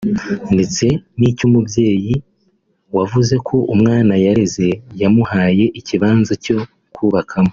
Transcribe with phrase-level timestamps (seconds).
[0.53, 0.85] ndetse
[1.19, 2.13] n’icy’umubyeyi
[2.97, 4.67] wavuze ko umwana yareze
[5.01, 6.57] yamuhaye ikibanza cyo
[6.95, 7.49] kubakamo